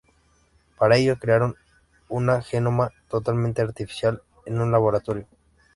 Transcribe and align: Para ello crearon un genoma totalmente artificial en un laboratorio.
Para 0.79 0.97
ello 0.97 1.19
crearon 1.19 1.57
un 2.09 2.41
genoma 2.41 2.89
totalmente 3.07 3.61
artificial 3.61 4.23
en 4.47 4.59
un 4.59 4.71
laboratorio. 4.71 5.27